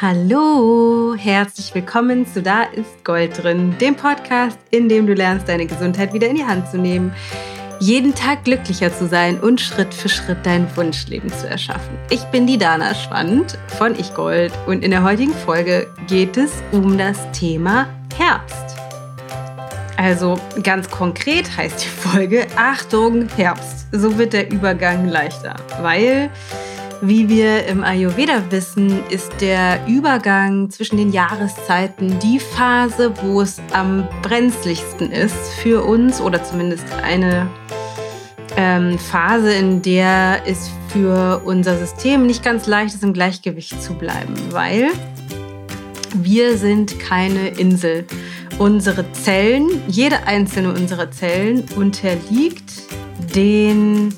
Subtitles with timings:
[0.00, 5.66] Hallo, herzlich willkommen zu Da ist Gold drin, dem Podcast, in dem du lernst, deine
[5.66, 7.12] Gesundheit wieder in die Hand zu nehmen,
[7.80, 11.98] jeden Tag glücklicher zu sein und Schritt für Schritt dein Wunschleben zu erschaffen.
[12.10, 16.52] Ich bin die Dana Schwand von Ich Gold und in der heutigen Folge geht es
[16.70, 18.76] um das Thema Herbst.
[19.96, 23.88] Also ganz konkret heißt die Folge Achtung Herbst.
[23.90, 26.30] So wird der Übergang leichter, weil
[27.00, 33.60] wie wir im Ayurveda wissen, ist der Übergang zwischen den Jahreszeiten die Phase, wo es
[33.72, 37.48] am brenzligsten ist für uns oder zumindest eine
[38.56, 43.94] ähm, Phase, in der es für unser System nicht ganz leicht ist, im Gleichgewicht zu
[43.94, 44.90] bleiben, weil
[46.14, 48.06] wir sind keine Insel.
[48.58, 52.72] Unsere Zellen, jede einzelne unserer Zellen unterliegt
[53.36, 54.12] den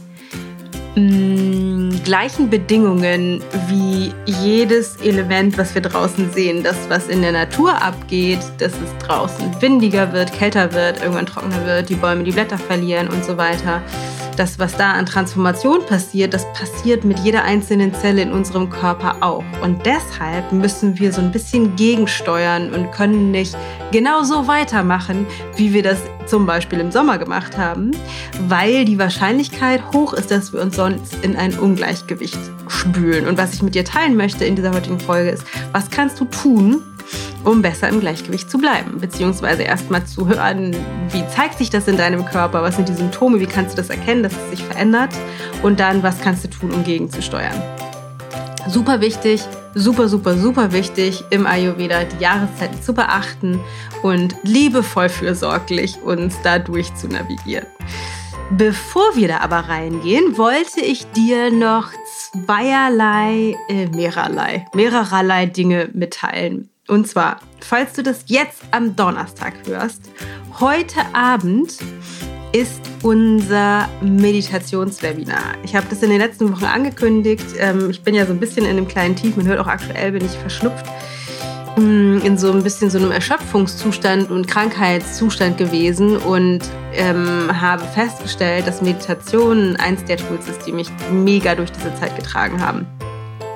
[0.94, 6.62] mh, mm, gleichen Bedingungen wie jedes Element, was wir draußen sehen.
[6.62, 11.64] Das, was in der Natur abgeht, dass es draußen windiger wird, kälter wird, irgendwann trockener
[11.66, 13.82] wird, die Bäume die Blätter verlieren und so weiter
[14.40, 19.16] das, was da an Transformation passiert, das passiert mit jeder einzelnen Zelle in unserem Körper
[19.20, 19.44] auch.
[19.62, 23.54] Und deshalb müssen wir so ein bisschen gegensteuern und können nicht
[23.92, 25.98] genau so weitermachen, wie wir das
[26.30, 27.90] zum Beispiel im Sommer gemacht haben,
[28.48, 33.26] weil die Wahrscheinlichkeit hoch ist, dass wir uns sonst in ein Ungleichgewicht spülen.
[33.26, 36.24] Und was ich mit dir teilen möchte in dieser heutigen Folge ist, was kannst du
[36.26, 36.82] tun,
[37.42, 39.00] um besser im Gleichgewicht zu bleiben.
[39.00, 40.76] Beziehungsweise erstmal zu hören,
[41.10, 43.90] wie zeigt sich das in deinem Körper, was sind die Symptome, wie kannst du das
[43.90, 45.10] erkennen, dass es sich verändert
[45.62, 47.60] und dann, was kannst du tun, um gegenzusteuern.
[48.68, 49.42] Super wichtig,
[49.74, 53.60] super, super, super wichtig im Ayurveda die Jahreszeiten zu beachten
[54.02, 57.66] und liebevoll fürsorglich uns dadurch zu navigieren.
[58.52, 61.90] Bevor wir da aber reingehen, wollte ich dir noch
[62.32, 66.68] zweierlei, äh, mehrerlei, mehrererlei Dinge mitteilen.
[66.88, 70.10] Und zwar, falls du das jetzt am Donnerstag hörst,
[70.58, 71.74] heute Abend
[72.52, 75.54] ist unser Meditationswebinar.
[75.64, 77.46] Ich habe das in den letzten Wochen angekündigt.
[77.58, 79.36] Ähm, ich bin ja so ein bisschen in einem kleinen Tief.
[79.36, 80.86] Man hört auch aktuell, bin ich verschnupft.
[81.76, 86.60] Mm, in so ein bisschen so einem Erschöpfungszustand und Krankheitszustand gewesen und
[86.92, 92.16] ähm, habe festgestellt, dass Meditation eins der Tools ist, die mich mega durch diese Zeit
[92.16, 92.86] getragen haben.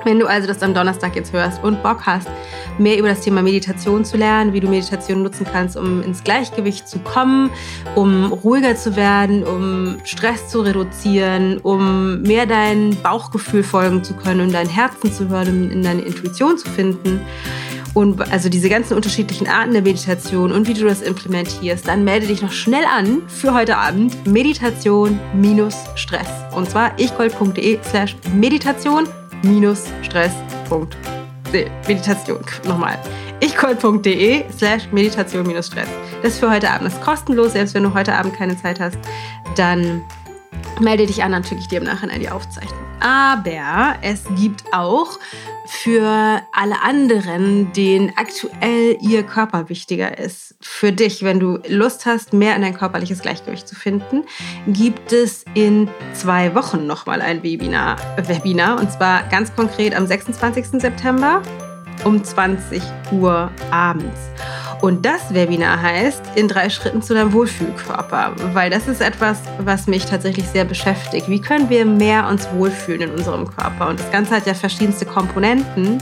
[0.05, 2.27] Wenn du also das am Donnerstag jetzt hörst und Bock hast,
[2.77, 6.87] mehr über das Thema Meditation zu lernen, wie du Meditation nutzen kannst, um ins Gleichgewicht
[6.87, 7.49] zu kommen,
[7.95, 14.41] um ruhiger zu werden, um Stress zu reduzieren, um mehr dein Bauchgefühl folgen zu können,
[14.41, 17.19] um dein Herzen zu hören, um in deine Intuition zu finden.
[17.95, 22.27] Und also diese ganzen unterschiedlichen Arten der Meditation und wie du das implementierst, dann melde
[22.27, 26.27] dich noch schnell an für heute Abend Meditation minus Stress.
[26.53, 29.07] Und zwar ichgold.de slash Meditation
[29.43, 31.69] stress.de.
[31.87, 32.39] Meditation.
[32.65, 32.97] Nochmal.
[33.41, 35.87] ichgold.de slash meditation-stress.
[36.21, 36.87] Das ist für heute Abend.
[36.87, 37.53] Das ist kostenlos.
[37.53, 38.97] Selbst wenn du heute Abend keine Zeit hast,
[39.55, 40.01] dann
[40.79, 42.79] melde dich an, dann schicke ich dir im Nachhinein die Aufzeichnung.
[42.99, 45.19] Aber es gibt auch
[45.67, 50.55] für alle anderen, denen aktuell ihr Körper wichtiger ist.
[50.61, 54.23] Für dich, wenn du Lust hast, mehr in dein körperliches Gleichgewicht zu finden,
[54.67, 58.79] gibt es in zwei Wochen nochmal ein Webinar, Webinar.
[58.79, 60.81] Und zwar ganz konkret am 26.
[60.81, 61.41] September
[62.03, 64.19] um 20 Uhr abends.
[64.81, 69.87] Und das Webinar heißt in drei Schritten zu deinem Wohlfühlkörper, weil das ist etwas, was
[69.87, 71.29] mich tatsächlich sehr beschäftigt.
[71.29, 73.89] Wie können wir mehr uns wohlfühlen in unserem Körper?
[73.89, 75.99] Und das Ganze hat ja verschiedenste Komponenten.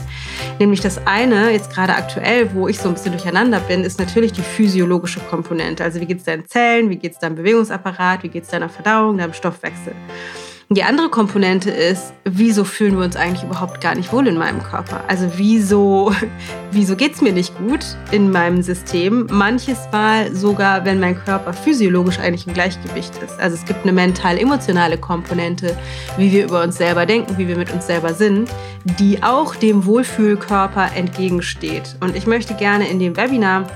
[0.58, 4.32] Nämlich das eine, jetzt gerade aktuell, wo ich so ein bisschen durcheinander bin, ist natürlich
[4.32, 5.84] die physiologische Komponente.
[5.84, 8.68] Also wie geht es deinen Zellen, wie geht es deinem Bewegungsapparat, wie geht es deiner
[8.68, 9.94] Verdauung, deinem Stoffwechsel.
[10.74, 14.60] Die andere Komponente ist, wieso fühlen wir uns eigentlich überhaupt gar nicht wohl in meinem
[14.60, 15.04] Körper?
[15.06, 16.12] Also wieso,
[16.72, 19.28] wieso geht es mir nicht gut in meinem System?
[19.30, 23.38] Manches Mal sogar, wenn mein Körper physiologisch eigentlich im Gleichgewicht ist.
[23.38, 25.76] Also es gibt eine mental-emotionale Komponente,
[26.16, 28.50] wie wir über uns selber denken, wie wir mit uns selber sind,
[28.98, 31.94] die auch dem Wohlfühlkörper entgegensteht.
[32.00, 33.68] Und ich möchte gerne in dem Webinar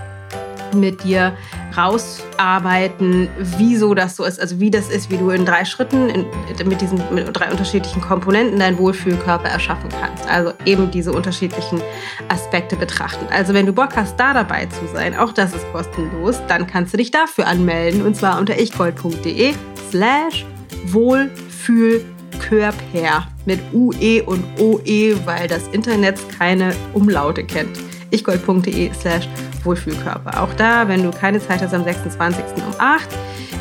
[0.75, 1.37] mit dir
[1.76, 6.26] rausarbeiten, wieso das so ist, also wie das ist, wie du in drei Schritten in,
[6.67, 10.26] mit diesen mit drei unterschiedlichen Komponenten deinen Wohlfühlkörper erschaffen kannst.
[10.29, 11.81] Also eben diese unterschiedlichen
[12.29, 13.26] Aspekte betrachten.
[13.31, 16.93] Also wenn du Bock hast, da dabei zu sein, auch das ist kostenlos, dann kannst
[16.93, 19.55] du dich dafür anmelden und zwar unter ichgold.de
[19.91, 20.44] slash
[20.87, 27.79] Wohlfühlkörper mit UE und OE, weil das Internet keine Umlaute kennt.
[28.11, 29.29] ichgold.de slash
[29.69, 30.43] Wohlfühlkörper.
[30.43, 32.44] Auch da, wenn du keine Zeit hast am 26.
[32.56, 33.09] um 8,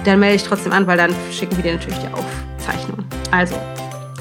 [0.06, 3.06] dann melde dich trotzdem an, weil dann schicken wir dir natürlich die Aufzeichnung.
[3.32, 3.56] Also,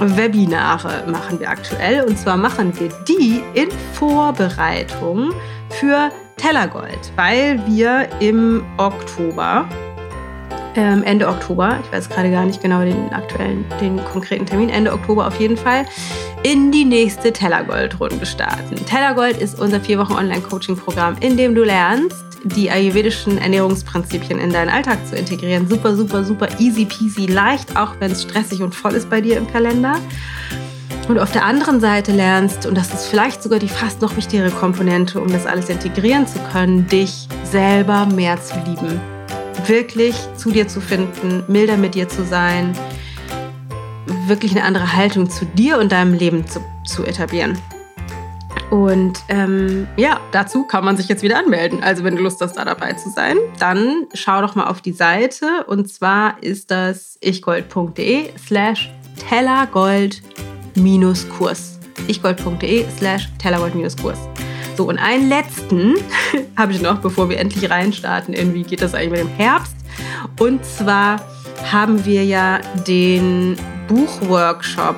[0.01, 2.03] Webinare machen wir aktuell.
[2.03, 5.33] Und zwar machen wir die in Vorbereitung
[5.71, 9.67] für Tellergold, weil wir im Oktober,
[10.77, 14.93] ähm, Ende Oktober, ich weiß gerade gar nicht genau den aktuellen, den konkreten Termin, Ende
[14.93, 15.85] Oktober auf jeden Fall,
[16.43, 18.77] in die nächste Tellergold-Runde starten.
[18.87, 24.69] Tellergold ist unser vier Wochen Online-Coaching-Programm, in dem du lernst, die ayurvedischen Ernährungsprinzipien in deinen
[24.69, 25.69] Alltag zu integrieren.
[25.69, 29.37] Super, super, super easy peasy, leicht, auch wenn es stressig und voll ist bei dir
[29.37, 29.97] im Kalender.
[31.09, 34.51] Und auf der anderen Seite lernst, und das ist vielleicht sogar die fast noch wichtigere
[34.51, 39.16] Komponente, um das alles integrieren zu können, dich selber mehr zu lieben.
[39.67, 42.77] Wirklich zu dir zu finden, milder mit dir zu sein,
[44.27, 47.59] wirklich eine andere Haltung zu dir und deinem Leben zu, zu etablieren.
[48.71, 51.81] Und ähm, ja, dazu kann man sich jetzt wieder anmelden.
[51.83, 54.93] Also wenn du Lust hast, da dabei zu sein, dann schau doch mal auf die
[54.93, 55.65] Seite.
[55.67, 58.91] Und zwar ist das ichgold.de slash
[59.29, 61.79] tellergold-kurs.
[62.09, 64.19] ichgold.de slash tellergold-kurs.
[64.77, 65.95] So, und einen letzten
[66.57, 68.35] habe ich noch, bevor wir endlich reinstarten.
[68.35, 69.75] Irgendwie geht das eigentlich mit dem Herbst.
[70.39, 71.21] Und zwar
[71.71, 73.57] haben wir ja den
[73.89, 74.97] Buchworkshop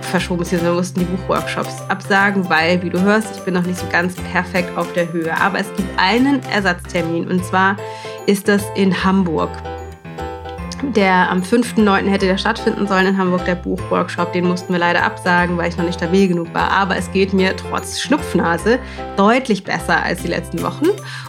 [0.00, 0.50] verschoben.
[0.50, 4.14] Wir mussten die Buchworkshops absagen, weil, wie du hörst, ich bin noch nicht so ganz
[4.32, 5.38] perfekt auf der Höhe.
[5.38, 7.76] Aber es gibt einen Ersatztermin und zwar
[8.26, 9.50] ist das in Hamburg.
[10.82, 12.08] Der am 5.9.
[12.08, 14.32] hätte der stattfinden sollen in Hamburg, der Buchworkshop.
[14.32, 16.70] Den mussten wir leider absagen, weil ich noch nicht stabil genug war.
[16.70, 18.78] Aber es geht mir trotz Schnupfnase
[19.16, 20.86] deutlich besser als die letzten Wochen.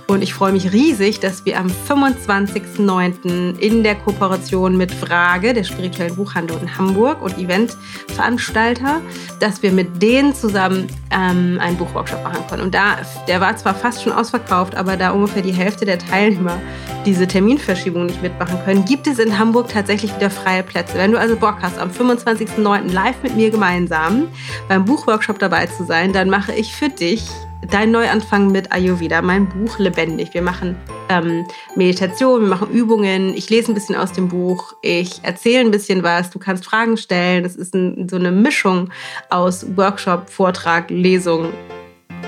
[0.07, 3.57] Und ich freue mich riesig, dass wir am 25.09.
[3.59, 9.01] in der Kooperation mit Frage, der spirituellen Buchhandlung in Hamburg und Eventveranstalter,
[9.39, 12.63] dass wir mit denen zusammen ähm, einen Buchworkshop machen können.
[12.63, 12.97] Und da,
[13.27, 16.57] der war zwar fast schon ausverkauft, aber da ungefähr die Hälfte der Teilnehmer
[17.05, 20.97] diese Terminverschiebung nicht mitmachen können, gibt es in Hamburg tatsächlich wieder freie Plätze.
[20.97, 22.91] Wenn du also Bock hast, am 25.09.
[22.91, 24.27] live mit mir gemeinsam
[24.67, 27.23] beim Buchworkshop dabei zu sein, dann mache ich für dich
[27.71, 30.33] Dein Neuanfang mit Ayurveda, mein Buch Lebendig.
[30.33, 30.77] Wir machen
[31.09, 31.45] ähm,
[31.75, 36.03] Meditation, wir machen Übungen, ich lese ein bisschen aus dem Buch, ich erzähle ein bisschen
[36.03, 37.43] was, du kannst Fragen stellen.
[37.43, 38.89] Das ist ein, so eine Mischung
[39.31, 41.51] aus Workshop, Vortrag, Lesung,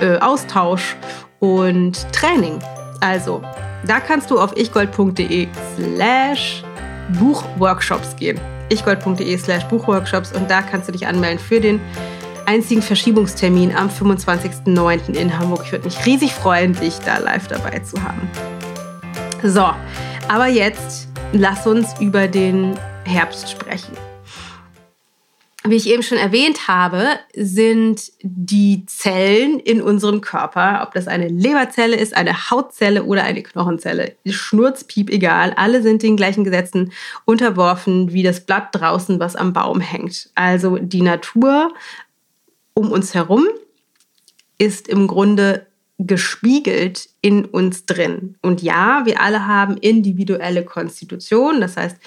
[0.00, 0.96] äh, Austausch
[1.38, 2.58] und Training.
[3.00, 3.40] Also,
[3.86, 5.46] da kannst du auf ichgold.de
[5.76, 6.64] slash
[7.18, 8.40] Buchworkshops gehen.
[8.70, 11.80] ichgold.de slash Buchworkshops und da kannst du dich anmelden für den
[12.46, 15.14] einzigen Verschiebungstermin am 25.09.
[15.14, 15.62] in Hamburg.
[15.64, 18.28] Ich würde mich riesig freuen, dich da live dabei zu haben.
[19.42, 19.70] So,
[20.28, 23.96] aber jetzt lass uns über den Herbst sprechen.
[25.64, 31.28] Wie ich eben schon erwähnt habe, sind die Zellen in unserem Körper, ob das eine
[31.28, 36.92] Leberzelle ist, eine Hautzelle oder eine Knochenzelle, schnurzpiep egal, alle sind den gleichen Gesetzen
[37.26, 40.30] unterworfen wie das Blatt draußen, was am Baum hängt.
[40.34, 41.74] Also die Natur
[42.72, 43.44] um uns herum
[44.56, 45.66] ist im Grunde
[45.98, 48.36] gespiegelt in uns drin.
[48.40, 51.60] Und ja, wir alle haben individuelle Konstitutionen.
[51.60, 51.98] Das heißt,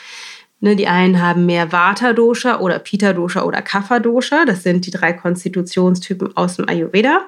[0.64, 4.46] ne, die einen haben mehr Vata-Dosha oder Pitta-Dosha oder Kapha-Dosha.
[4.46, 7.26] Das sind die drei Konstitutionstypen aus dem Ayurveda.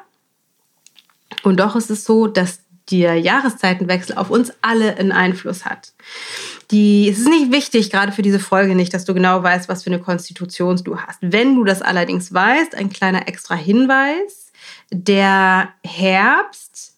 [1.43, 5.91] Und doch ist es so, dass der Jahreszeitenwechsel auf uns alle einen Einfluss hat.
[6.71, 9.83] Die, es ist nicht wichtig, gerade für diese Folge nicht, dass du genau weißt, was
[9.83, 11.19] für eine Konstitution du hast.
[11.21, 14.53] Wenn du das allerdings weißt, ein kleiner extra Hinweis,
[14.91, 16.93] der Herbst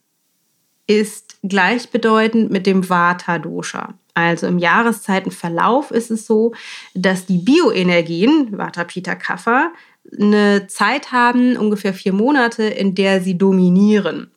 [0.85, 3.95] ist gleichbedeutend mit dem Vata-Dosha.
[4.17, 6.55] Also im Jahreszeitenverlauf ist es so,
[6.95, 9.71] dass die Bioenergien, Vata, Pitta, Kapha,
[10.19, 14.31] eine Zeit haben, ungefähr vier Monate, in der sie dominieren.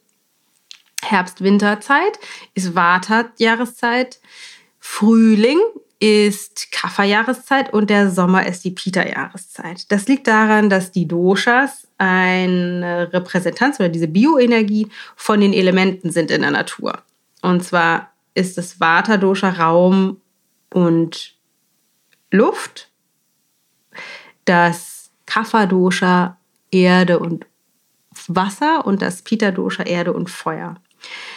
[1.03, 2.19] Herbst-Winterzeit
[2.53, 4.21] ist Vata-Jahreszeit.
[4.81, 5.59] Frühling
[5.99, 9.91] ist Kapha-Jahreszeit und der Sommer ist die Pita-Jahreszeit.
[9.91, 16.31] Das liegt daran, dass die Doshas eine Repräsentanz oder diese Bioenergie von den Elementen sind
[16.31, 16.99] in der Natur.
[17.41, 20.21] Und zwar ist das Vata-Dosha Raum
[20.73, 21.37] und
[22.31, 22.91] Luft,
[24.45, 26.39] das Kapha-Dosha
[26.71, 27.47] Erde und
[28.29, 30.77] Wasser und das Pita-Dosha Erde und Feuer.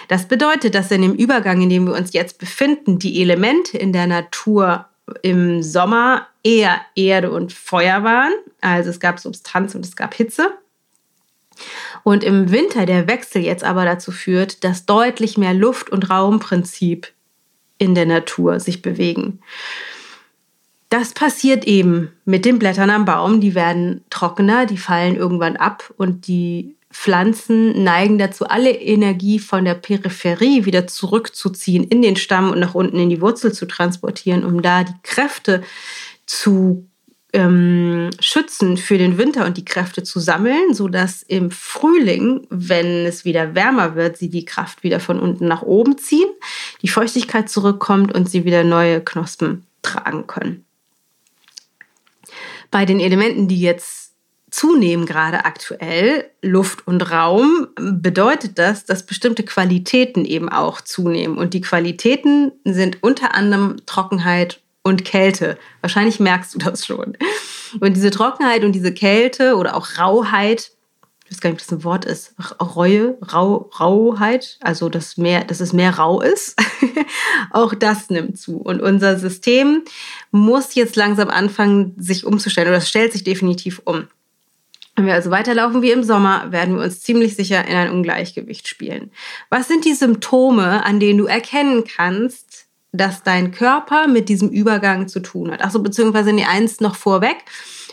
[0.08, 3.94] Das bedeutet, dass in dem Übergang, in dem wir uns jetzt befinden, die Elemente in
[3.94, 4.88] der Natur
[5.22, 8.34] im Sommer eher Erde und Feuer waren.
[8.62, 10.58] Also es gab Substanz und es gab Hitze.
[12.04, 17.12] Und im Winter der Wechsel jetzt aber dazu führt, dass deutlich mehr Luft- und Raumprinzip
[17.78, 19.40] in der Natur sich bewegen.
[20.90, 23.42] Das passiert eben mit den Blättern am Baum.
[23.42, 29.66] Die werden trockener, die fallen irgendwann ab und die Pflanzen neigen dazu, alle Energie von
[29.66, 34.46] der Peripherie wieder zurückzuziehen, in den Stamm und nach unten in die Wurzel zu transportieren,
[34.46, 35.64] um da die Kräfte
[36.28, 36.88] zu
[37.34, 43.26] ähm, schützen für den Winter und die Kräfte zu sammeln, sodass im Frühling, wenn es
[43.26, 46.30] wieder wärmer wird, sie die Kraft wieder von unten nach oben ziehen,
[46.84, 50.64] die Feuchtigkeit zurückkommt und sie wieder neue Knospen tragen können.
[52.70, 54.14] Bei den Elementen, die jetzt
[54.54, 61.38] zunehmen, gerade aktuell, Luft und Raum, bedeutet das, dass bestimmte Qualitäten eben auch zunehmen.
[61.38, 65.58] Und die Qualitäten sind unter anderem Trockenheit und Kälte.
[65.82, 67.18] Wahrscheinlich merkst du das schon.
[67.80, 70.72] Und diese Trockenheit und diese Kälte oder auch Rauheit,
[71.26, 75.44] ich weiß gar nicht, ob das ein Wort ist, Reue, Rau, Rauheit, also dass, mehr,
[75.46, 76.56] dass es mehr rau ist,
[77.52, 78.58] auch das nimmt zu.
[78.58, 79.84] Und unser System
[80.32, 84.08] muss jetzt langsam anfangen, sich umzustellen, oder es stellt sich definitiv um.
[84.96, 88.68] Wenn wir also weiterlaufen wie im Sommer, werden wir uns ziemlich sicher in ein Ungleichgewicht
[88.68, 89.10] spielen.
[89.50, 92.53] Was sind die Symptome, an denen du erkennen kannst,
[92.94, 95.64] dass dein Körper mit diesem Übergang zu tun hat.
[95.64, 97.38] Achso, beziehungsweise nee, eins noch vorweg.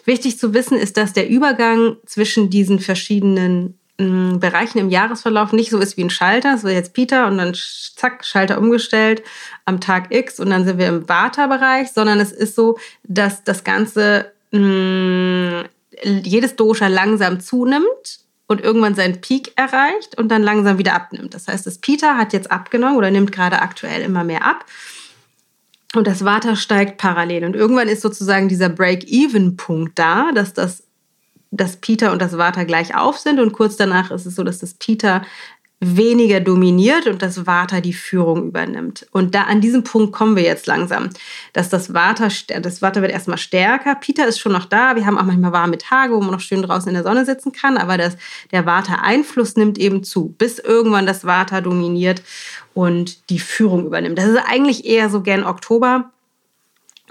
[0.05, 5.71] Wichtig zu wissen ist, dass der Übergang zwischen diesen verschiedenen mm, Bereichen im Jahresverlauf nicht
[5.71, 6.59] so ist wie ein Schalter.
[6.59, 7.55] So jetzt Peter und dann
[7.97, 9.23] zack, Schalter umgestellt
[9.65, 13.65] am Tag X und dann sind wir im Vata-Bereich, sondern es ist so, dass das
[13.65, 15.65] Ganze mh, mm,
[16.25, 18.20] jedes Dosha langsam zunimmt
[18.51, 21.35] und irgendwann seinen Peak erreicht und dann langsam wieder abnimmt.
[21.35, 24.65] Das heißt, das Peter hat jetzt abgenommen oder nimmt gerade aktuell immer mehr ab.
[25.95, 27.45] Und das Vata steigt parallel.
[27.45, 30.83] Und irgendwann ist sozusagen dieser Break-Even-Punkt da, dass das,
[31.53, 33.39] das Peter und das Vata gleich auf sind.
[33.39, 35.23] Und kurz danach ist es so, dass das Peter
[35.81, 39.07] weniger dominiert und das Vata die Führung übernimmt.
[39.13, 41.09] Und da an diesem Punkt kommen wir jetzt langsam,
[41.55, 42.29] dass das Vata,
[42.61, 43.95] das Vata wird erstmal stärker.
[43.95, 44.95] Peter ist schon noch da.
[44.95, 47.53] Wir haben auch manchmal warme Tage, wo man noch schön draußen in der Sonne sitzen
[47.53, 48.19] kann, aber das,
[48.53, 52.23] der Vata-Einfluss nimmt eben zu, bis irgendwann das Vata dominiert
[52.75, 54.19] und die Führung übernimmt.
[54.19, 56.11] Das ist eigentlich eher so gern Oktober.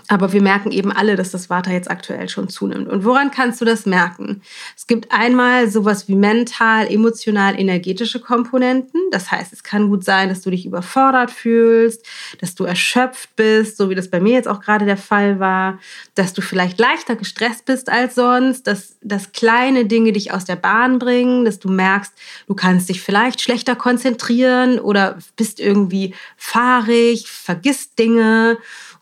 [0.08, 2.88] Aber wir merken eben alle, dass das Vata jetzt aktuell schon zunimmt.
[2.88, 4.42] Und woran kannst du das merken?
[4.76, 9.02] Es gibt einmal sowas wie mental, emotional, energetische Komponenten.
[9.12, 12.06] Das heißt, es kann gut sein, dass du dich überfordert fühlst,
[12.40, 15.80] dass du erschöpft bist, so wie das bei mir jetzt auch gerade der Fall war,
[16.16, 20.56] dass du vielleicht leichter gestresst bist als sonst, dass, dass kleine Dinge dich aus der
[20.56, 22.14] Bahn bringen, dass du merkst,
[22.48, 28.58] du kannst dich vielleicht schlechter konzentrieren oder bist irgendwie fahrig, vergisst Dinge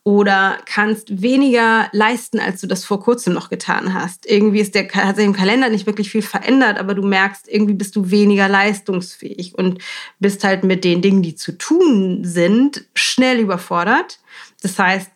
[0.07, 4.25] oder kannst weniger leisten, als du das vor kurzem noch getan hast.
[4.25, 7.73] Irgendwie ist der, hat sich im Kalender nicht wirklich viel verändert, aber du merkst, irgendwie
[7.73, 9.83] bist du weniger leistungsfähig und
[10.17, 14.21] bist halt mit den Dingen, die zu tun sind, schnell überfordert.
[14.61, 15.11] Das heißt,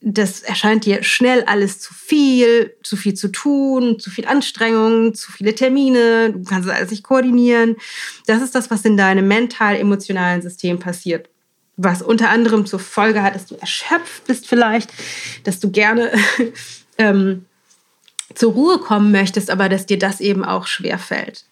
[0.00, 5.32] das erscheint dir schnell alles zu viel, zu viel zu tun, zu viel Anstrengung, zu
[5.32, 7.74] viele Termine, du kannst alles nicht koordinieren.
[8.26, 11.30] Das ist das, was in deinem mental-emotionalen System passiert
[11.76, 14.90] was unter anderem zur Folge hat, dass du erschöpft bist vielleicht,
[15.44, 16.10] dass du gerne
[16.98, 17.44] ähm,
[18.34, 21.44] zur Ruhe kommen möchtest, aber dass dir das eben auch schwer fällt.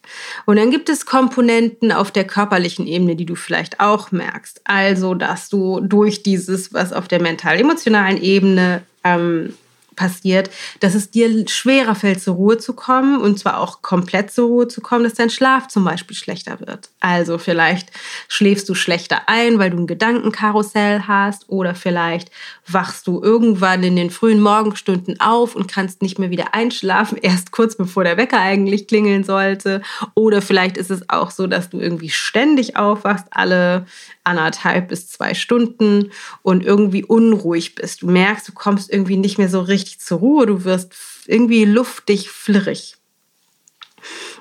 [0.45, 4.61] Und dann gibt es Komponenten auf der körperlichen Ebene, die du vielleicht auch merkst.
[4.65, 9.53] Also, dass du durch dieses, was auf der mental-emotionalen Ebene ähm,
[9.95, 10.49] passiert,
[10.79, 14.67] dass es dir schwerer fällt, zur Ruhe zu kommen und zwar auch komplett zur Ruhe
[14.67, 16.89] zu kommen, dass dein Schlaf zum Beispiel schlechter wird.
[16.99, 17.91] Also vielleicht
[18.27, 22.31] schläfst du schlechter ein, weil du ein Gedankenkarussell hast oder vielleicht
[22.67, 27.51] wachst du irgendwann in den frühen Morgenstunden auf und kannst nicht mehr wieder einschlafen, erst
[27.51, 29.81] kurz bevor der Wecker eigentlich klingeln sollte.
[30.13, 33.85] Oder vielleicht ist es auch so, dass du irgendwie ständig aufwachst, alle
[34.23, 36.11] anderthalb bis zwei Stunden
[36.41, 38.01] und irgendwie unruhig bist.
[38.01, 40.93] Du merkst, du kommst irgendwie nicht mehr so richtig zur Ruhe, du wirst
[41.27, 42.97] irgendwie luftig, flirrig.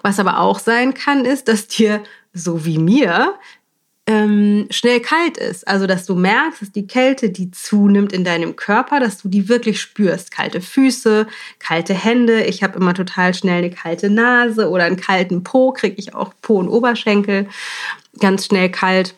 [0.02, 3.34] Was aber auch sein kann, ist, dass dir, so wie mir,
[4.06, 5.66] ähm, schnell kalt ist.
[5.66, 9.48] Also, dass du merkst, dass die Kälte, die zunimmt in deinem Körper, dass du die
[9.48, 10.30] wirklich spürst.
[10.30, 11.26] Kalte Füße,
[11.58, 12.44] kalte Hände.
[12.44, 16.34] Ich habe immer total schnell eine kalte Nase oder einen kalten Po, kriege ich auch
[16.42, 17.48] Po und Oberschenkel
[18.20, 19.14] ganz schnell kalt.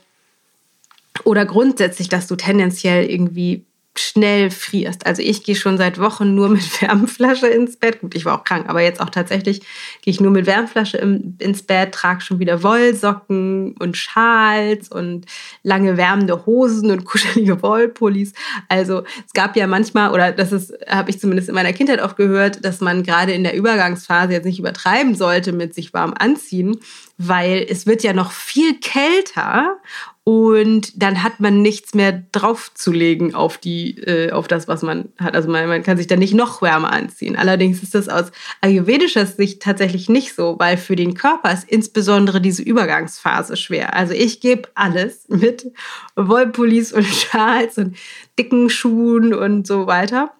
[1.24, 3.64] Oder grundsätzlich, dass du tendenziell irgendwie
[4.00, 5.06] schnell frierst.
[5.06, 8.00] Also ich gehe schon seit Wochen nur mit Wärmflasche ins Bett.
[8.00, 9.60] Gut, ich war auch krank, aber jetzt auch tatsächlich
[10.02, 15.26] gehe ich nur mit Wärmflasche im, ins Bett, trage schon wieder Wollsocken und Schals und
[15.62, 18.32] lange wärmende Hosen und kuschelige Wollpullis.
[18.68, 22.16] Also es gab ja manchmal, oder das ist, habe ich zumindest in meiner Kindheit oft
[22.16, 26.78] gehört, dass man gerade in der Übergangsphase jetzt nicht übertreiben sollte mit sich warm anziehen,
[27.18, 29.78] weil es wird ja noch viel kälter
[30.24, 35.36] und dann hat man nichts mehr draufzulegen auf die äh, auf das was man hat.
[35.36, 37.36] Also man, man kann sich dann nicht noch wärmer anziehen.
[37.36, 42.40] Allerdings ist das aus ayurvedischer Sicht tatsächlich nicht so weil für den Körper ist insbesondere
[42.40, 43.94] diese Übergangsphase schwer.
[43.94, 45.70] Also ich gebe alles mit
[46.16, 47.96] Wollpullis und Schals und
[48.38, 50.32] dicken Schuhen und so weiter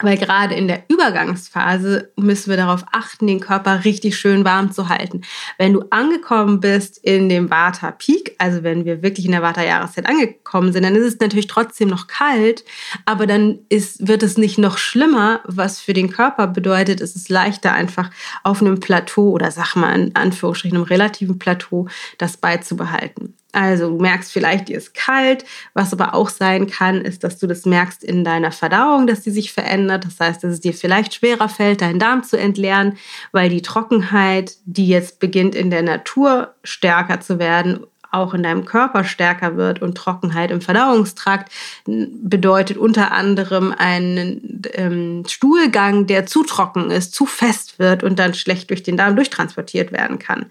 [0.00, 4.88] Weil gerade in der Übergangsphase müssen wir darauf achten, den Körper richtig schön warm zu
[4.88, 5.22] halten.
[5.56, 9.64] Wenn du angekommen bist in dem Vata Peak, also wenn wir wirklich in der Vata
[9.64, 12.64] Jahreszeit angekommen sind, dann ist es natürlich trotzdem noch kalt,
[13.06, 17.28] aber dann ist, wird es nicht noch schlimmer, was für den Körper bedeutet, es ist
[17.28, 18.10] leichter einfach
[18.44, 21.88] auf einem Plateau oder sag mal in Anführungsstrichen einem relativen Plateau
[22.18, 23.34] das beizubehalten.
[23.52, 25.44] Also du merkst vielleicht, dir ist kalt.
[25.72, 29.30] Was aber auch sein kann, ist, dass du das merkst in deiner Verdauung, dass die
[29.30, 30.04] sich verändert.
[30.04, 32.98] Das heißt, dass es dir vielleicht schwerer fällt, deinen Darm zu entleeren,
[33.32, 38.64] weil die Trockenheit, die jetzt beginnt in der Natur stärker zu werden, auch in deinem
[38.64, 41.52] Körper stärker wird und Trockenheit im Verdauungstrakt
[41.86, 48.34] bedeutet unter anderem einen ähm, Stuhlgang, der zu trocken ist, zu fest wird und dann
[48.34, 50.46] schlecht durch den Darm durchtransportiert werden kann.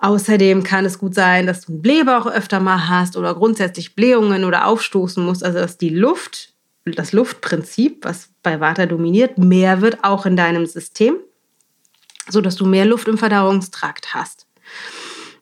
[0.00, 4.44] Außerdem kann es gut sein, dass du einen Blähbauch öfter mal hast oder grundsätzlich Blähungen
[4.44, 5.44] oder aufstoßen musst.
[5.44, 6.52] Also dass die Luft,
[6.84, 11.16] das Luftprinzip, was bei Vata dominiert, mehr wird auch in deinem System,
[12.28, 14.46] sodass du mehr Luft im Verdauungstrakt hast.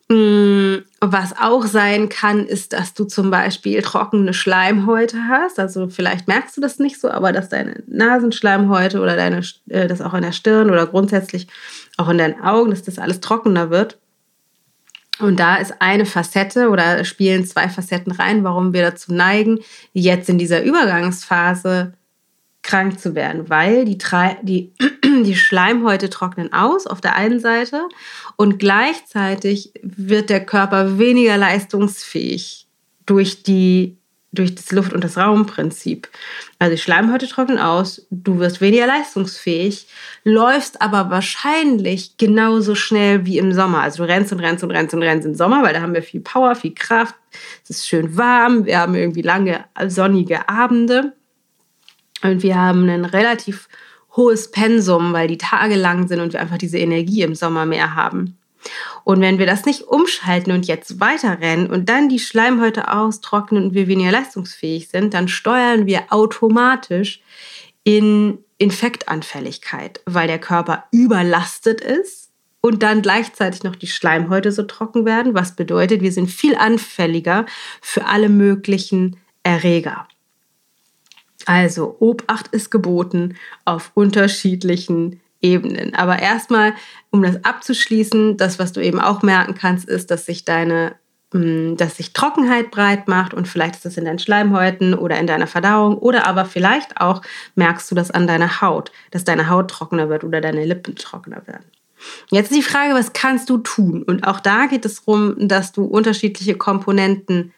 [0.09, 5.59] Mm, was auch sein kann, ist, dass du zum Beispiel trockene Schleimhäute hast.
[5.59, 10.01] Also vielleicht merkst du das nicht so, aber dass deine Nasenschleimhäute oder deine, äh, das
[10.01, 11.47] auch in der Stirn oder grundsätzlich
[11.97, 13.99] auch in deinen Augen, dass das alles trockener wird.
[15.19, 19.59] Und da ist eine Facette oder spielen zwei Facetten rein, warum wir dazu neigen,
[19.93, 21.93] jetzt in dieser Übergangsphase
[22.61, 23.97] krank zu werden, weil die,
[24.43, 27.81] die, die Schleimhäute trocknen aus auf der einen Seite
[28.35, 32.67] und gleichzeitig wird der Körper weniger leistungsfähig
[33.05, 33.96] durch die
[34.31, 36.09] durch das Luft- und das Raumprinzip.
[36.59, 39.87] Also die Schleimhäute trocknen aus, du wirst weniger leistungsfähig,
[40.23, 43.81] läufst aber wahrscheinlich genauso schnell wie im Sommer.
[43.81, 46.03] Also du rennst und rennst und rennst und rennst im Sommer, weil da haben wir
[46.03, 47.15] viel Power, viel Kraft,
[47.63, 51.13] es ist schön warm, wir haben irgendwie lange sonnige Abende
[52.21, 53.69] und wir haben ein relativ
[54.15, 57.95] hohes Pensum, weil die Tage lang sind und wir einfach diese Energie im Sommer mehr
[57.95, 58.37] haben.
[59.03, 63.73] Und wenn wir das nicht umschalten und jetzt weiterrennen und dann die Schleimhäute austrocknen und
[63.73, 67.21] wir weniger leistungsfähig sind, dann steuern wir automatisch
[67.83, 75.05] in Infektanfälligkeit, weil der Körper überlastet ist und dann gleichzeitig noch die Schleimhäute so trocken
[75.05, 77.45] werden, was bedeutet, wir sind viel anfälliger
[77.81, 80.07] für alle möglichen Erreger.
[81.45, 85.93] Also Obacht ist geboten auf unterschiedlichen Ebenen.
[85.93, 86.73] Aber erstmal,
[87.11, 90.95] um das abzuschließen, das, was du eben auch merken kannst, ist, dass sich deine
[91.33, 95.27] mm, dass sich Trockenheit breit macht und vielleicht ist das in deinen Schleimhäuten oder in
[95.27, 97.21] deiner Verdauung oder aber vielleicht auch
[97.55, 101.45] merkst du das an deiner Haut, dass deine Haut trockener wird oder deine Lippen trockener
[101.45, 101.65] werden.
[102.29, 104.03] Jetzt ist die Frage, was kannst du tun?
[104.03, 107.53] Und auch da geht es darum, dass du unterschiedliche Komponenten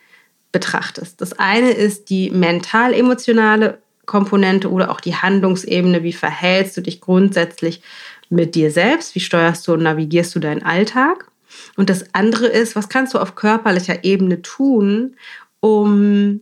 [0.51, 1.21] betrachtest.
[1.21, 6.01] Das eine ist die mental-emotionale Komponente oder auch die Handlungsebene.
[6.01, 7.83] Wie verhältst du dich grundsätzlich
[8.29, 9.13] mit dir selbst?
[9.13, 11.31] Wie steuerst du und navigierst du deinen Alltag?
[11.77, 15.15] Und das andere ist, was kannst du auf körperlicher Ebene tun,
[15.59, 16.41] um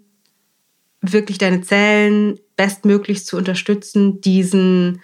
[1.02, 5.02] wirklich deine Zellen bestmöglich zu unterstützen, diesen,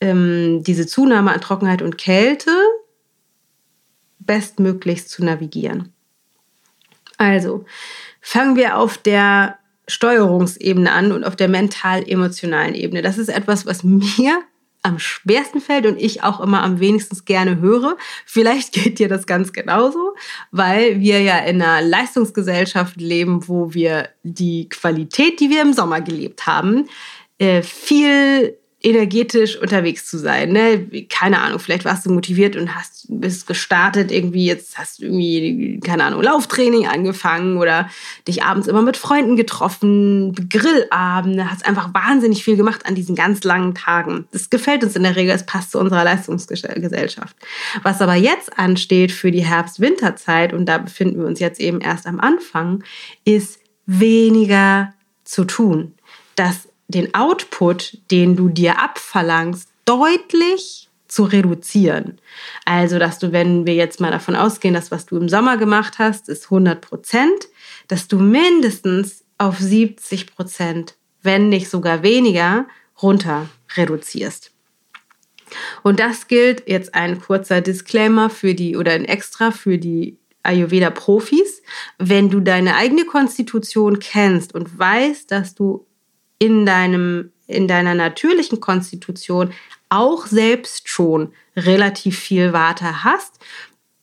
[0.00, 2.50] ähm, diese Zunahme an Trockenheit und Kälte
[4.18, 5.92] bestmöglichst zu navigieren.
[7.18, 7.66] Also
[8.20, 9.59] fangen wir auf der
[9.90, 13.02] Steuerungsebene an und auf der mental-emotionalen Ebene.
[13.02, 14.42] Das ist etwas, was mir
[14.82, 17.96] am schwersten fällt und ich auch immer am wenigsten gerne höre.
[18.24, 20.14] Vielleicht geht dir das ganz genauso,
[20.50, 26.00] weil wir ja in einer Leistungsgesellschaft leben, wo wir die Qualität, die wir im Sommer
[26.00, 26.88] gelebt haben,
[27.38, 30.52] äh, viel energetisch unterwegs zu sein.
[30.52, 31.06] Ne?
[31.08, 35.80] Keine Ahnung, vielleicht warst du motiviert und hast bist gestartet, irgendwie jetzt hast du irgendwie,
[35.80, 37.90] keine Ahnung, Lauftraining angefangen oder
[38.26, 43.42] dich abends immer mit Freunden getroffen, Grillabende, hast einfach wahnsinnig viel gemacht an diesen ganz
[43.44, 44.26] langen Tagen.
[44.32, 47.36] Das gefällt uns in der Regel, es passt zu unserer Leistungsgesellschaft.
[47.82, 52.06] Was aber jetzt ansteht für die Herbst-Winterzeit, und da befinden wir uns jetzt eben erst
[52.06, 52.84] am Anfang,
[53.24, 55.94] ist weniger zu tun.
[56.36, 62.20] Das den Output, den du dir abverlangst, deutlich zu reduzieren.
[62.64, 65.98] Also, dass du, wenn wir jetzt mal davon ausgehen, dass was du im Sommer gemacht
[65.98, 67.48] hast, ist 100 Prozent,
[67.88, 72.66] dass du mindestens auf 70 Prozent, wenn nicht sogar weniger,
[73.02, 74.52] runter reduzierst.
[75.82, 81.62] Und das gilt jetzt ein kurzer Disclaimer für die oder ein extra für die Ayurveda-Profis.
[81.98, 85.86] Wenn du deine eigene Konstitution kennst und weißt, dass du
[86.40, 89.52] in deinem in deiner natürlichen Konstitution
[89.88, 93.40] auch selbst schon relativ viel Warte hast,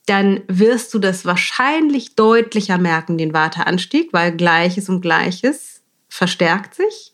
[0.05, 7.13] dann wirst du das wahrscheinlich deutlicher merken, den Warteanstieg, weil Gleiches und Gleiches verstärkt sich.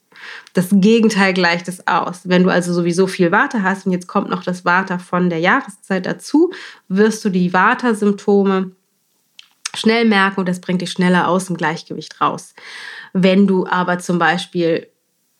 [0.54, 2.22] Das Gegenteil gleicht es aus.
[2.24, 5.40] Wenn du also sowieso viel Warte hast und jetzt kommt noch das Vata von der
[5.40, 6.52] Jahreszeit dazu,
[6.88, 8.72] wirst du die Vata-Symptome
[9.76, 12.54] schnell merken und das bringt dich schneller aus dem Gleichgewicht raus.
[13.12, 14.88] Wenn du aber zum Beispiel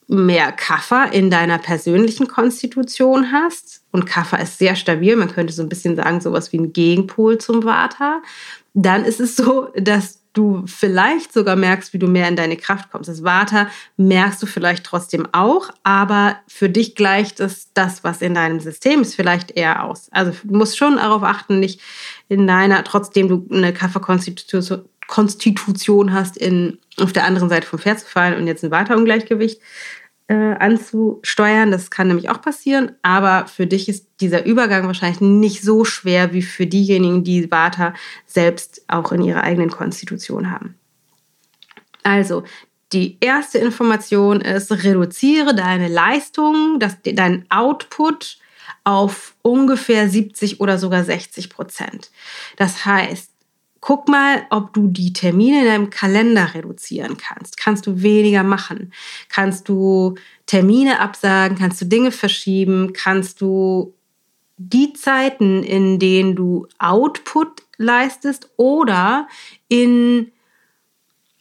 [0.08, 5.62] mehr Kaffer in deiner persönlichen Konstitution hast, und Kaffer ist sehr stabil, man könnte so
[5.62, 8.22] ein bisschen sagen, sowas wie ein Gegenpol zum Vata,
[8.74, 12.92] dann ist es so, dass du vielleicht sogar merkst, wie du mehr in deine Kraft
[12.92, 13.08] kommst.
[13.08, 18.34] Das Vata merkst du vielleicht trotzdem auch, aber für dich gleicht es das, was in
[18.34, 20.08] deinem System ist, vielleicht eher aus.
[20.12, 21.82] Also du musst schon darauf achten, nicht
[22.30, 28.00] in deiner, trotzdem du eine Kafferkonstitution Konstitution hast, in, auf der anderen Seite vom Pferd
[28.00, 29.62] zu fallen und jetzt ein Vata-Ungleichgewicht
[30.28, 31.72] äh, anzusteuern.
[31.72, 36.34] Das kann nämlich auch passieren, aber für dich ist dieser Übergang wahrscheinlich nicht so schwer
[36.34, 37.94] wie für diejenigen, die Vata
[38.26, 40.76] selbst auch in ihrer eigenen Konstitution haben.
[42.04, 42.44] Also,
[42.92, 48.38] die erste Information ist, reduziere deine Leistung, das, deinen Output
[48.84, 52.12] auf ungefähr 70 oder sogar 60 Prozent.
[52.58, 53.33] Das heißt,
[53.86, 57.58] Guck mal, ob du die Termine in deinem Kalender reduzieren kannst.
[57.58, 58.94] Kannst du weniger machen?
[59.28, 60.16] Kannst du
[60.46, 61.58] Termine absagen?
[61.58, 62.94] Kannst du Dinge verschieben?
[62.94, 63.94] Kannst du
[64.56, 69.28] die Zeiten, in denen du Output leistest oder
[69.68, 70.32] in,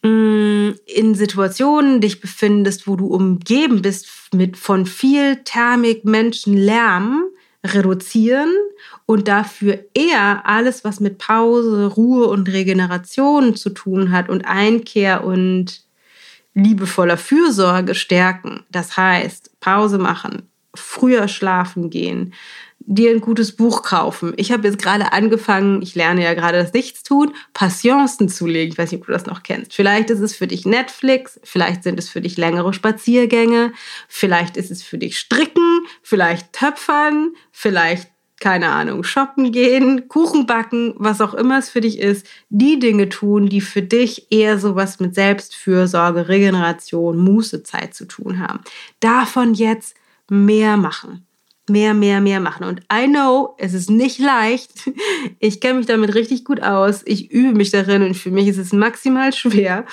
[0.03, 7.23] mm, in Situationen dich befindest, wo du umgeben bist mit von viel Thermik, Menschen, Lärm,
[7.65, 8.51] reduzieren
[9.07, 15.25] und dafür eher alles, was mit Pause, Ruhe und Regeneration zu tun hat und Einkehr
[15.25, 15.83] und
[16.55, 18.65] liebevoller Fürsorge stärken.
[18.71, 22.35] Das heißt, Pause machen, früher schlafen gehen,
[22.87, 24.33] dir ein gutes Buch kaufen.
[24.37, 28.73] Ich habe jetzt gerade angefangen, ich lerne ja gerade das Nichtstun, Passionsen zu legen.
[28.73, 29.75] Ich weiß nicht, ob du das noch kennst.
[29.75, 33.73] Vielleicht ist es für dich Netflix, vielleicht sind es für dich längere Spaziergänge,
[34.09, 40.95] vielleicht ist es für dich Stricken, vielleicht Töpfern, vielleicht keine Ahnung, shoppen gehen, Kuchen backen,
[40.97, 44.99] was auch immer es für dich ist, die Dinge tun, die für dich eher sowas
[44.99, 48.59] mit Selbstfürsorge, Regeneration, Mußezeit zu tun haben.
[48.99, 49.95] Davon jetzt
[50.29, 51.25] mehr machen
[51.69, 52.65] mehr, mehr, mehr machen.
[52.67, 54.91] Und I know, es ist nicht leicht.
[55.39, 57.03] Ich kenne mich damit richtig gut aus.
[57.05, 59.85] Ich übe mich darin und für mich ist es maximal schwer,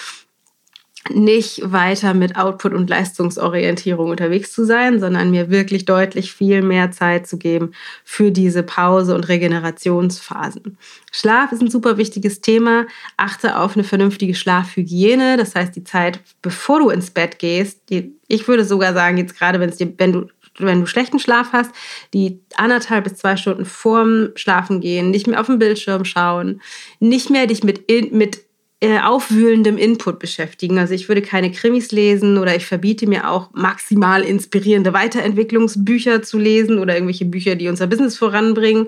[1.10, 6.92] nicht weiter mit Output und Leistungsorientierung unterwegs zu sein, sondern mir wirklich deutlich viel mehr
[6.92, 7.72] Zeit zu geben
[8.04, 10.78] für diese Pause- und Regenerationsphasen.
[11.12, 12.86] Schlaf ist ein super wichtiges Thema.
[13.18, 15.38] Achte auf eine vernünftige Schlafhygiene.
[15.38, 19.38] Das heißt, die Zeit, bevor du ins Bett gehst, die, ich würde sogar sagen, jetzt
[19.38, 20.28] gerade wenn du
[20.60, 21.72] wenn du schlechten Schlaf hast,
[22.14, 26.62] die anderthalb bis zwei Stunden vorm Schlafen gehen, nicht mehr auf den Bildschirm schauen,
[27.00, 28.42] nicht mehr dich mit, in, mit
[28.82, 30.78] äh, aufwühlendem Input beschäftigen.
[30.78, 36.38] Also ich würde keine Krimis lesen oder ich verbiete mir auch maximal inspirierende Weiterentwicklungsbücher zu
[36.38, 38.88] lesen oder irgendwelche Bücher, die unser Business voranbringen,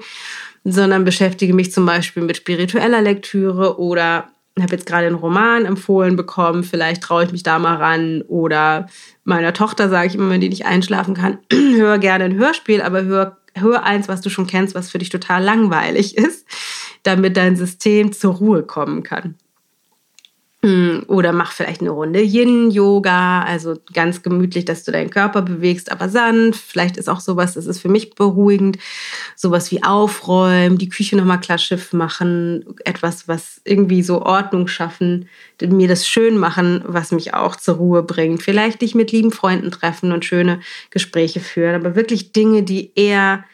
[0.64, 6.16] sondern beschäftige mich zum Beispiel mit spiritueller Lektüre oder habe jetzt gerade einen Roman empfohlen
[6.16, 8.22] bekommen, vielleicht traue ich mich da mal ran.
[8.24, 8.88] Oder
[9.24, 13.04] meiner Tochter sage ich immer, wenn die nicht einschlafen kann, hör gerne ein Hörspiel, aber
[13.04, 16.46] hör, hör eins, was du schon kennst, was für dich total langweilig ist,
[17.04, 19.36] damit dein System zur Ruhe kommen kann.
[20.64, 25.92] Hm, oder mach vielleicht eine Runde Yin-Yoga, also ganz gemütlich, dass du deinen Körper bewegst,
[25.92, 26.60] aber sanft.
[26.62, 28.78] Vielleicht ist auch sowas, das ist für mich beruhigend,
[29.36, 35.28] sowas wie aufräumen, die Küche nochmal klar Schiff machen, etwas, was irgendwie so Ordnung schaffen,
[35.62, 38.44] mir das schön machen, was mich auch zur Ruhe bringt.
[38.44, 40.60] Vielleicht dich mit lieben Freunden treffen und schöne
[40.92, 43.46] Gespräche führen, aber wirklich Dinge, die eher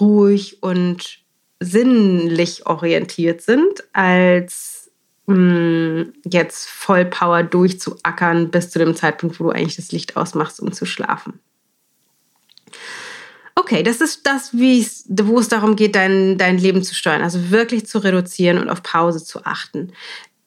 [0.00, 1.20] ruhig und
[1.60, 4.81] sinnlich orientiert sind, als Mm,
[5.28, 10.72] jetzt voll Power durchzuackern bis zu dem Zeitpunkt, wo du eigentlich das Licht ausmachst, um
[10.72, 11.38] zu schlafen.
[13.54, 17.86] Okay, das ist das, wo es darum geht, dein, dein Leben zu steuern, also wirklich
[17.86, 19.92] zu reduzieren und auf Pause zu achten.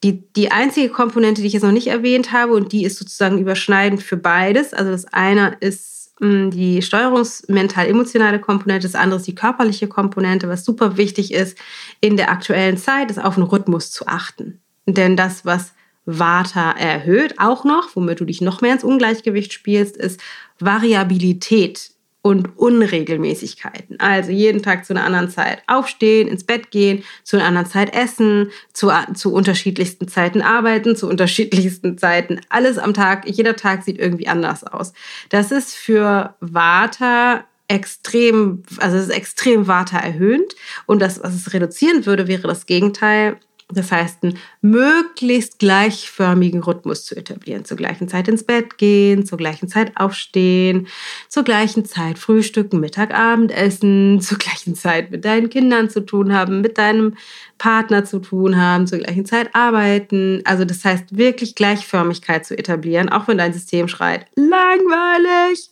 [0.02, 3.38] Die, die einzige Komponente, die ich jetzt noch nicht erwähnt habe, und die ist sozusagen
[3.38, 4.74] überschneidend für beides.
[4.74, 10.48] Also das eine ist mm, die steuerungsmental-emotionale Komponente, das andere ist die körperliche Komponente.
[10.48, 11.56] Was super wichtig ist
[12.00, 14.60] in der aktuellen Zeit, ist auf den Rhythmus zu achten.
[14.86, 15.72] Denn das, was
[16.04, 20.20] Vata erhöht, auch noch, womit du dich noch mehr ins Ungleichgewicht spielst, ist
[20.60, 21.90] Variabilität
[22.22, 24.00] und Unregelmäßigkeiten.
[24.00, 27.94] Also jeden Tag zu einer anderen Zeit aufstehen, ins Bett gehen, zu einer anderen Zeit
[27.94, 32.40] essen, zu, zu unterschiedlichsten Zeiten arbeiten, zu unterschiedlichsten Zeiten.
[32.48, 34.92] Alles am Tag, jeder Tag sieht irgendwie anders aus.
[35.28, 40.54] Das ist für Vata extrem, also es ist extrem Vata erhöhend.
[40.86, 47.04] Und das, was es reduzieren würde, wäre das Gegenteil, Das heißt, einen möglichst gleichförmigen Rhythmus
[47.04, 47.64] zu etablieren.
[47.64, 50.86] Zur gleichen Zeit ins Bett gehen, zur gleichen Zeit aufstehen,
[51.28, 56.60] zur gleichen Zeit frühstücken, Mittag, Abendessen, zur gleichen Zeit mit deinen Kindern zu tun haben,
[56.60, 57.16] mit deinem
[57.58, 60.42] Partner zu tun haben, zur gleichen Zeit arbeiten.
[60.44, 65.70] Also das heißt, wirklich Gleichförmigkeit zu etablieren, auch wenn dein System schreit, langweilig.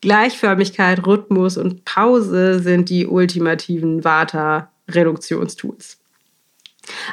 [0.00, 5.98] Gleichförmigkeit, Rhythmus und Pause sind die ultimativen Vata-Reduktionstools.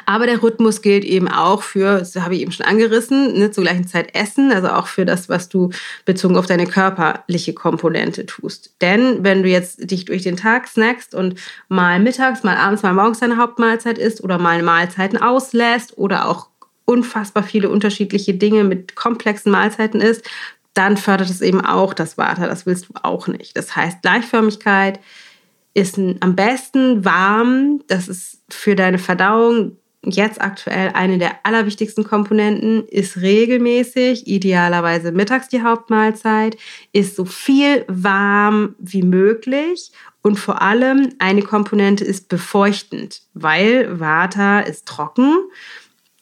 [0.06, 3.64] Aber der Rhythmus gilt eben auch für, das habe ich eben schon angerissen, ne, zur
[3.64, 5.70] gleichen Zeit Essen, also auch für das, was du
[6.04, 8.74] bezogen auf deine körperliche Komponente tust.
[8.80, 12.94] Denn wenn du jetzt dich durch den Tag snackst und mal mittags, mal abends, mal
[12.94, 16.48] morgens deine Hauptmahlzeit isst oder mal Mahlzeiten auslässt oder auch
[16.84, 20.28] unfassbar viele unterschiedliche Dinge mit komplexen Mahlzeiten isst,
[20.74, 22.46] dann fördert es eben auch das Vata.
[22.46, 23.56] Das willst du auch nicht.
[23.56, 24.98] Das heißt, Gleichförmigkeit,
[25.74, 27.82] ist am besten warm.
[27.88, 32.86] Das ist für deine Verdauung jetzt aktuell eine der allerwichtigsten Komponenten.
[32.86, 36.56] Ist regelmäßig, idealerweise mittags die Hauptmahlzeit,
[36.92, 44.60] ist so viel warm wie möglich und vor allem eine Komponente ist befeuchtend, weil Vata
[44.60, 45.36] ist trocken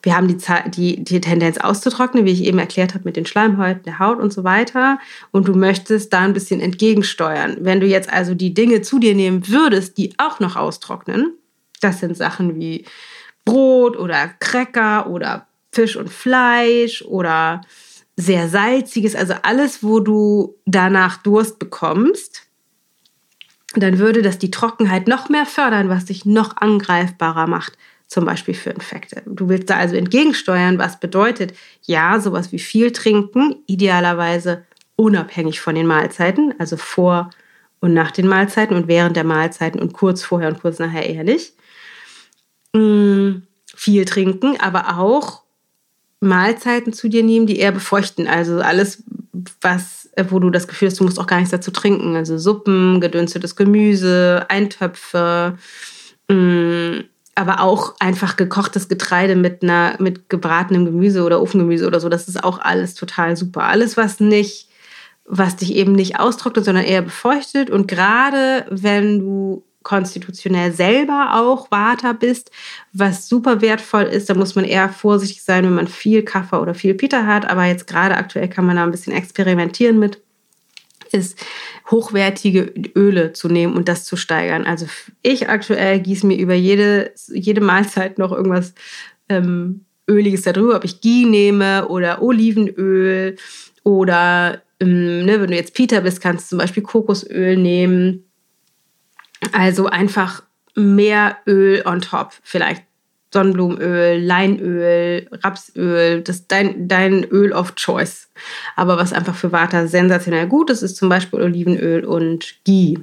[0.02, 0.36] wir haben die,
[0.70, 4.32] die, die Tendenz auszutrocknen, wie ich eben erklärt habe, mit den Schleimhäuten der Haut und
[4.32, 4.98] so weiter.
[5.30, 7.58] Und du möchtest da ein bisschen entgegensteuern.
[7.60, 11.34] Wenn du jetzt also die Dinge zu dir nehmen würdest, die auch noch austrocknen,
[11.80, 12.84] das sind Sachen wie
[13.44, 17.60] Brot oder Cracker oder Fisch und Fleisch oder
[18.16, 22.42] sehr salziges, also alles, wo du danach Durst bekommst,
[23.74, 27.78] dann würde das die Trockenheit noch mehr fördern, was dich noch angreifbarer macht
[28.12, 29.22] zum Beispiel für Infekte.
[29.24, 34.64] Du willst da also entgegensteuern, was bedeutet, ja, sowas wie viel trinken, idealerweise
[34.96, 37.30] unabhängig von den Mahlzeiten, also vor
[37.80, 41.24] und nach den Mahlzeiten und während der Mahlzeiten und kurz vorher und kurz nachher eher
[41.24, 41.54] nicht.
[42.74, 43.42] Mm,
[43.74, 45.42] viel trinken, aber auch
[46.20, 48.28] Mahlzeiten zu dir nehmen, die eher befeuchten.
[48.28, 49.02] Also alles,
[49.62, 52.14] was, wo du das Gefühl hast, du musst auch gar nichts dazu trinken.
[52.14, 55.56] Also Suppen, gedünstetes Gemüse, Eintöpfe,
[56.28, 57.00] mm,
[57.34, 62.28] aber auch einfach gekochtes Getreide mit einer mit gebratenem Gemüse oder Ofengemüse oder so, das
[62.28, 63.64] ist auch alles total super.
[63.64, 64.68] Alles was nicht
[65.24, 67.70] was dich eben nicht austrocknet, sondern eher befeuchtet.
[67.70, 72.50] Und gerade wenn du konstitutionell selber auch Water bist,
[72.92, 76.74] was super wertvoll ist, da muss man eher vorsichtig sein, wenn man viel Kaffee oder
[76.74, 80.22] viel Pita hat, aber jetzt gerade aktuell kann man da ein bisschen experimentieren mit
[81.14, 81.38] ist,
[81.90, 84.64] hochwertige Öle zu nehmen und das zu steigern.
[84.64, 84.86] Also
[85.22, 88.74] ich aktuell gieße mir über jede, jede Mahlzeit noch irgendwas
[89.28, 93.36] ähm, Öliges darüber, ob ich Ghee nehme oder Olivenöl
[93.84, 98.24] oder ähm, ne, wenn du jetzt Peter bist, kannst du zum Beispiel Kokosöl nehmen.
[99.52, 100.42] Also einfach
[100.74, 102.32] mehr Öl on top.
[102.42, 102.84] Vielleicht
[103.32, 108.28] Sonnenblumenöl, Leinöl, Rapsöl, das dein, dein Öl of Choice.
[108.76, 112.98] Aber was einfach für Vata sensationell gut ist, ist zum Beispiel Olivenöl und Ghee.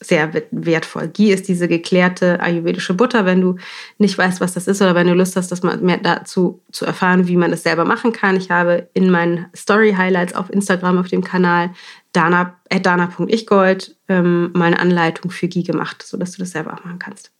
[0.00, 1.08] Sehr wertvoll.
[1.08, 3.26] Ghee ist diese geklärte ayurvedische Butter.
[3.26, 3.56] Wenn du
[3.98, 6.86] nicht weißt, was das ist oder wenn du Lust hast, das mal mehr dazu zu
[6.86, 8.36] erfahren, wie man das selber machen kann.
[8.36, 11.70] Ich habe in meinen Story-Highlights auf Instagram auf dem Kanal
[12.12, 17.00] dana, dana.ichgold ähm, mal eine Anleitung für Ghee gemacht, sodass du das selber auch machen
[17.00, 17.32] kannst.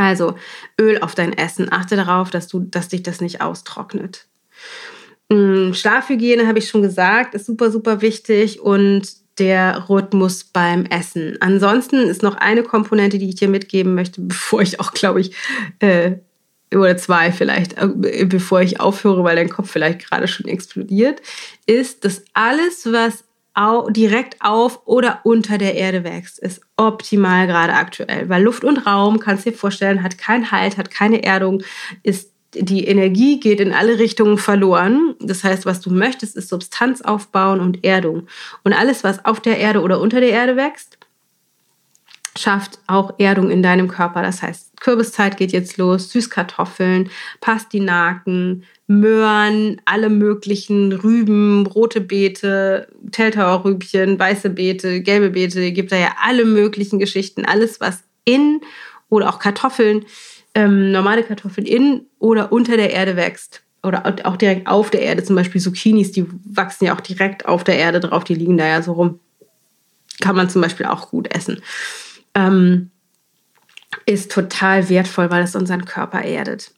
[0.00, 0.34] Also
[0.80, 1.70] Öl auf dein Essen.
[1.70, 4.26] Achte darauf, dass, du, dass dich das nicht austrocknet.
[5.28, 9.08] Mm, Schlafhygiene habe ich schon gesagt, ist super, super wichtig und
[9.38, 11.36] der Rhythmus beim Essen.
[11.40, 15.34] Ansonsten ist noch eine Komponente, die ich dir mitgeben möchte, bevor ich auch, glaube ich,
[15.80, 16.12] äh,
[16.74, 21.20] oder zwei vielleicht, äh, bevor ich aufhöre, weil dein Kopf vielleicht gerade schon explodiert,
[21.66, 23.24] ist, dass alles, was
[23.90, 28.28] direkt auf oder unter der Erde wächst, ist optimal gerade aktuell.
[28.28, 31.62] Weil Luft und Raum, kannst du dir vorstellen, hat keinen Halt, hat keine Erdung,
[32.02, 35.14] ist die Energie geht in alle Richtungen verloren.
[35.20, 38.26] Das heißt, was du möchtest, ist Substanz aufbauen und Erdung.
[38.64, 40.98] Und alles, was auf der Erde oder unter der Erde wächst,
[42.36, 44.22] schafft auch Erdung in deinem Körper.
[44.22, 47.10] Das heißt, Kürbiszeit geht jetzt los, Süßkartoffeln,
[47.40, 56.14] Pastinaken, Möhren, alle möglichen Rüben, rote Beete, Teltauerrübchen, weiße Beete, gelbe Beete, gibt da ja
[56.22, 58.60] alle möglichen Geschichten, alles was in
[59.08, 60.04] oder auch Kartoffeln,
[60.54, 63.62] ähm, normale Kartoffeln in oder unter der Erde wächst.
[63.82, 67.64] Oder auch direkt auf der Erde, zum Beispiel Zucchinis, die wachsen ja auch direkt auf
[67.64, 69.20] der Erde drauf, die liegen da ja so rum.
[70.20, 71.62] Kann man zum Beispiel auch gut essen
[72.34, 72.90] ähm,
[74.06, 76.72] ist total wertvoll, weil es unseren Körper erdet.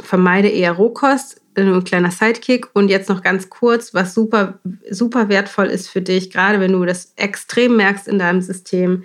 [0.00, 2.66] Vermeide eher Rohkost, nur ein kleiner Sidekick.
[2.74, 4.58] Und jetzt noch ganz kurz, was super,
[4.90, 9.04] super wertvoll ist für dich, gerade wenn du das extrem merkst in deinem System,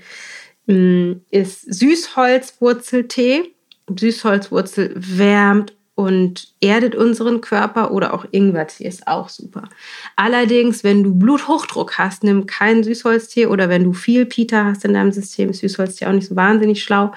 [0.66, 3.54] mm, ist Süßholzwurzeltee.
[3.96, 9.68] Süßholzwurzel wärmt und erdet unseren Körper oder auch Ingwertee ist auch super.
[10.16, 14.94] Allerdings, wenn du Bluthochdruck hast, nimm keinen Süßholztee oder wenn du viel Pita hast in
[14.94, 17.12] deinem System, ist Süßholztee auch nicht so wahnsinnig schlau,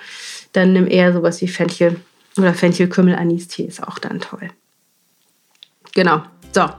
[0.53, 2.01] dann nimm eher sowas wie Fenchel
[2.37, 4.51] oder Fenchel-Kümmel-Anis-Tee ist auch dann toll.
[5.95, 6.23] Genau.
[6.53, 6.67] So.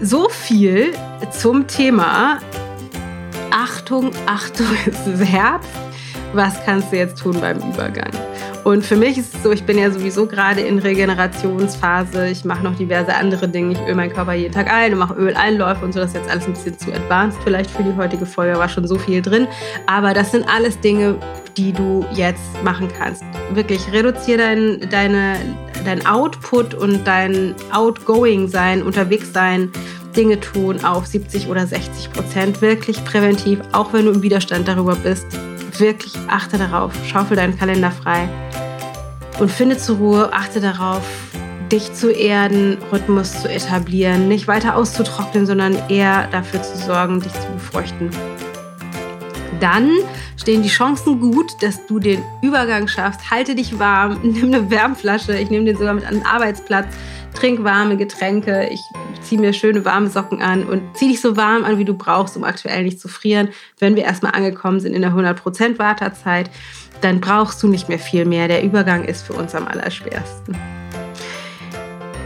[0.00, 0.92] So viel
[1.30, 2.38] zum Thema
[3.50, 5.70] Achtung, Achtung, es ist Herbst.
[6.34, 8.10] Was kannst du jetzt tun beim Übergang?
[8.64, 12.28] Und für mich ist es so, ich bin ja sowieso gerade in Regenerationsphase.
[12.28, 13.74] Ich mache noch diverse andere Dinge.
[13.74, 16.00] Ich öle meinen Körper jeden Tag ein und mache Öleinläufe und so.
[16.00, 18.58] Das ist jetzt alles ein bisschen zu advanced vielleicht für die heutige Folge.
[18.58, 19.46] War schon so viel drin.
[19.86, 21.16] Aber das sind alles Dinge,
[21.56, 23.22] die du jetzt machen kannst.
[23.52, 25.36] Wirklich reduziere dein, deine,
[25.84, 29.70] dein Output und dein Outgoing sein, unterwegs sein,
[30.16, 32.62] Dinge tun auf 70 oder 60 Prozent.
[32.62, 35.26] Wirklich präventiv, auch wenn du im Widerstand darüber bist
[35.80, 38.28] wirklich achte darauf, schaufel deinen Kalender frei
[39.38, 41.02] und finde zur Ruhe, achte darauf,
[41.72, 47.32] dich zu erden, Rhythmus zu etablieren, nicht weiter auszutrocknen, sondern eher dafür zu sorgen, dich
[47.32, 48.10] zu befeuchten.
[49.60, 49.90] Dann
[50.36, 53.30] stehen die Chancen gut, dass du den Übergang schaffst.
[53.30, 56.86] Halte dich warm, nimm eine Wärmflasche, ich nehme den sogar mit an den Arbeitsplatz,
[57.34, 58.80] trink warme Getränke, ich
[59.22, 62.36] zieh mir schöne warme Socken an und zieh dich so warm an, wie du brauchst,
[62.36, 63.48] um aktuell nicht zu frieren.
[63.78, 66.50] Wenn wir erstmal angekommen sind in der 100% Wartezeit,
[67.00, 68.48] dann brauchst du nicht mehr viel mehr.
[68.48, 70.56] Der Übergang ist für uns am allerschwersten.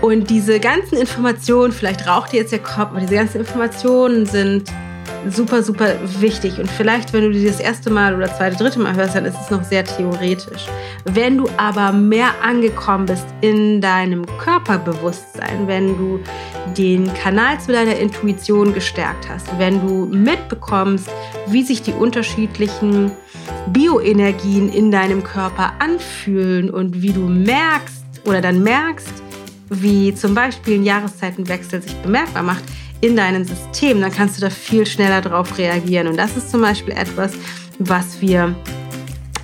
[0.00, 4.70] Und diese ganzen Informationen, vielleicht raucht dir jetzt der Kopf, aber diese ganzen Informationen sind
[5.28, 6.58] super, super wichtig.
[6.58, 9.36] Und vielleicht, wenn du die das erste Mal oder zweite, dritte Mal hörst, dann ist
[9.40, 10.66] es noch sehr theoretisch.
[11.04, 16.20] Wenn du aber mehr angekommen bist in deinem Körperbewusstsein, wenn du
[16.76, 21.08] den Kanal zu deiner Intuition gestärkt hast, wenn du mitbekommst,
[21.46, 23.10] wie sich die unterschiedlichen
[23.72, 29.22] Bioenergien in deinem Körper anfühlen und wie du merkst oder dann merkst,
[29.70, 32.64] wie zum Beispiel ein Jahreszeitenwechsel sich bemerkbar macht,
[33.00, 36.08] in deinem System, dann kannst du da viel schneller drauf reagieren.
[36.08, 37.32] Und das ist zum Beispiel etwas,
[37.78, 38.54] was wir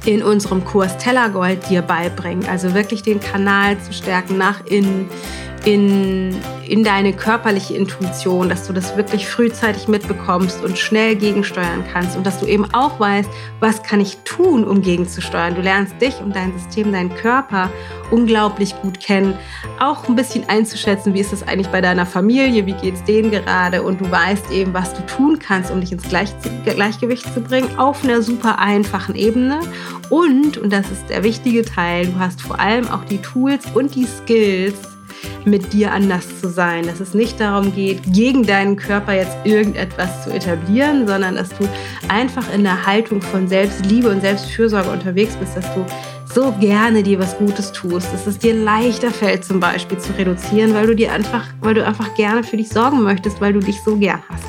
[0.04, 2.46] in unserem Kurs Tellergold dir beibringen.
[2.46, 5.08] Also wirklich den Kanal zu stärken nach innen,
[5.64, 6.36] in,
[6.68, 12.26] in deine körperliche Intuition, dass du das wirklich frühzeitig mitbekommst und schnell gegensteuern kannst und
[12.26, 13.28] dass du eben auch weißt,
[13.60, 15.54] was kann ich tun, um gegenzusteuern.
[15.54, 17.70] Du lernst dich und dein System, deinen Körper
[18.10, 19.38] unglaublich gut kennen,
[19.80, 23.30] auch ein bisschen einzuschätzen, wie ist es eigentlich bei deiner Familie, wie geht es denen
[23.30, 27.40] gerade und du weißt eben, was du tun kannst, um dich ins Gleich Gleichgewicht zu
[27.40, 29.60] bringen, auf einer super einfachen Ebene.
[30.10, 33.94] Und, und das ist der wichtige Teil, du hast vor allem auch die Tools und
[33.94, 34.93] die Skills,
[35.44, 36.86] mit dir anders zu sein.
[36.86, 41.68] Dass es nicht darum geht, gegen deinen Körper jetzt irgendetwas zu etablieren, sondern dass du
[42.08, 45.84] einfach in der Haltung von Selbstliebe und Selbstfürsorge unterwegs bist, dass du
[46.34, 50.74] so gerne dir was Gutes tust, dass es dir leichter fällt, zum Beispiel zu reduzieren,
[50.74, 53.80] weil du dir einfach, weil du einfach gerne für dich sorgen möchtest, weil du dich
[53.82, 54.44] so gern hast.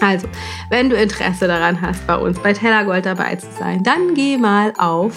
[0.00, 0.26] Also,
[0.68, 4.72] wenn du Interesse daran hast, bei uns bei Tellergold dabei zu sein, dann geh mal
[4.76, 5.14] auf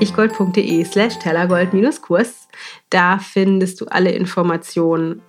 [0.00, 2.48] ichgold.de slash tellergold-kurs.
[2.90, 5.22] Da findest du alle Informationen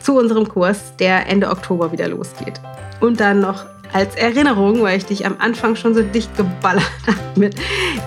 [0.00, 2.60] zu unserem Kurs, der Ende Oktober wieder losgeht.
[3.00, 7.40] Und dann noch als Erinnerung, weil ich dich am Anfang schon so dicht geballert habe
[7.40, 7.56] mit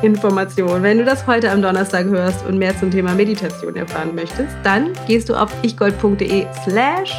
[0.04, 0.84] Informationen.
[0.84, 4.94] Wenn du das heute am Donnerstag hörst und mehr zum Thema Meditation erfahren möchtest, dann
[5.08, 7.14] gehst du auf ichgold.de slash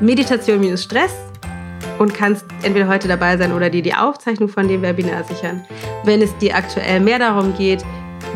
[0.00, 1.12] Meditation-Stress
[1.98, 5.64] und kannst entweder heute dabei sein oder dir die Aufzeichnung von dem Webinar sichern.
[6.04, 7.84] Wenn es dir aktuell mehr darum geht,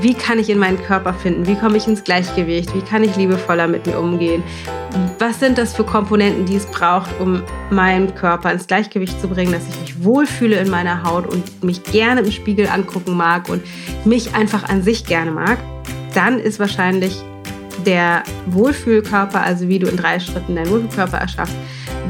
[0.00, 1.46] wie kann ich in meinen Körper finden?
[1.46, 2.74] Wie komme ich ins Gleichgewicht?
[2.74, 4.42] Wie kann ich liebevoller mit mir umgehen?
[5.18, 9.52] Was sind das für Komponenten, die es braucht, um meinen Körper ins Gleichgewicht zu bringen,
[9.52, 13.62] dass ich mich wohlfühle in meiner Haut und mich gerne im Spiegel angucken mag und
[14.04, 15.58] mich einfach an sich gerne mag?
[16.14, 17.16] Dann ist wahrscheinlich
[17.84, 21.56] der Wohlfühlkörper, also wie du in drei Schritten deinen Wohlfühlkörper erschaffst,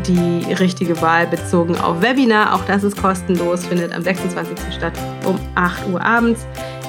[0.06, 2.54] die richtige Wahl bezogen auf Webinar.
[2.54, 4.74] Auch das ist kostenlos, findet am 26.
[4.74, 4.92] statt
[5.24, 6.46] um 8 Uhr abends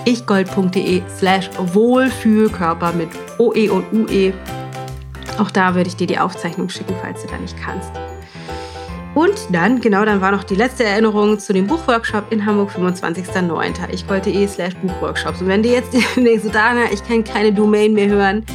[0.08, 4.34] ichgold.de slash Wohlfühlkörper mit OE und UE.
[5.38, 7.92] Auch da würde ich dir die Aufzeichnung schicken, falls du da nicht kannst.
[9.14, 13.94] Und dann, genau, dann war noch die letzte Erinnerung zu dem Buchworkshop in Hamburg, 25.09.
[13.94, 15.42] ichgold.de slash Buchworkshops.
[15.42, 18.46] Und wenn du jetzt denkst, Dana, ich kann keine Domain mehr hören,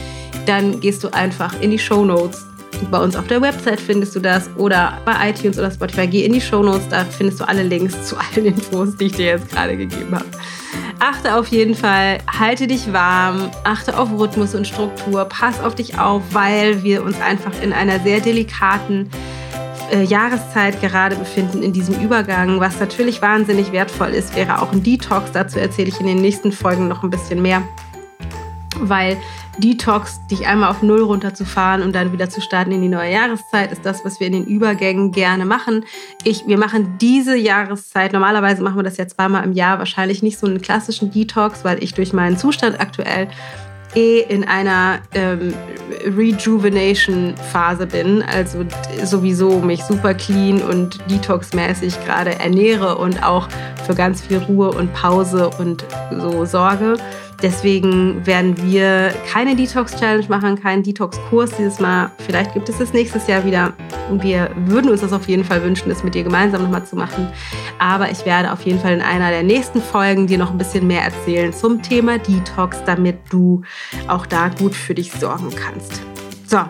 [0.46, 2.46] dann gehst du einfach in die Show Notes.
[2.90, 6.06] Bei uns auf der Website findest du das oder bei iTunes oder Spotify.
[6.06, 9.12] Geh in die Show Notes, da findest du alle Links zu allen Infos, die ich
[9.12, 10.26] dir jetzt gerade gegeben habe.
[10.98, 15.98] Achte auf jeden Fall, halte dich warm, achte auf Rhythmus und Struktur, pass auf dich
[15.98, 19.10] auf, weil wir uns einfach in einer sehr delikaten
[19.90, 22.60] äh, Jahreszeit gerade befinden in diesem Übergang.
[22.60, 25.32] Was natürlich wahnsinnig wertvoll ist, wäre auch ein Detox.
[25.32, 27.62] Dazu erzähle ich in den nächsten Folgen noch ein bisschen mehr.
[28.78, 29.16] weil
[29.58, 33.70] Detox, dich einmal auf Null runterzufahren und dann wieder zu starten in die neue Jahreszeit,
[33.70, 35.84] ist das, was wir in den Übergängen gerne machen.
[36.24, 40.38] Ich, wir machen diese Jahreszeit, normalerweise machen wir das ja zweimal im Jahr, wahrscheinlich nicht
[40.38, 43.28] so einen klassischen Detox, weil ich durch meinen Zustand aktuell
[43.94, 45.52] eh in einer ähm,
[46.06, 48.64] Rejuvenation-Phase bin, also
[49.04, 53.48] sowieso mich super clean und detox-mäßig gerade ernähre und auch
[53.86, 55.84] für ganz viel Ruhe und Pause und
[56.18, 56.96] so sorge.
[57.42, 62.12] Deswegen werden wir keine Detox-Challenge machen, keinen Detox-Kurs dieses Mal.
[62.24, 63.72] Vielleicht gibt es das nächstes Jahr wieder.
[64.12, 67.28] Wir würden uns das auf jeden Fall wünschen, das mit dir gemeinsam nochmal zu machen.
[67.80, 70.86] Aber ich werde auf jeden Fall in einer der nächsten Folgen dir noch ein bisschen
[70.86, 73.62] mehr erzählen zum Thema Detox, damit du
[74.06, 76.00] auch da gut für dich sorgen kannst.
[76.46, 76.60] So,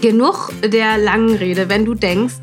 [0.00, 1.68] genug der langen Rede.
[1.68, 2.36] Wenn du denkst,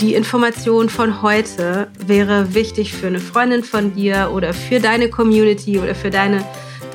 [0.00, 5.78] die Information von heute wäre wichtig für eine Freundin von dir oder für deine Community
[5.78, 6.44] oder für deine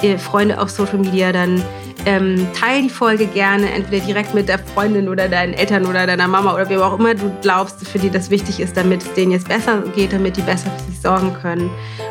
[0.02, 1.64] äh, Freunde auf Social Media, dann
[2.06, 6.28] ähm, teile die Folge gerne entweder direkt mit der Freundin oder deinen Eltern oder deiner
[6.28, 9.32] Mama oder wem auch immer du glaubst, für die das wichtig ist, damit es denen
[9.32, 11.70] jetzt besser geht, damit die besser für sich sorgen können,